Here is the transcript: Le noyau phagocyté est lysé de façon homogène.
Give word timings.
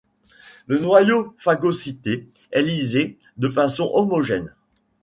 Le 0.65 0.79
noyau 0.79 1.35
phagocyté 1.37 2.27
est 2.51 2.61
lysé 2.63 3.19
de 3.37 3.49
façon 3.49 3.87
homogène. 3.93 4.51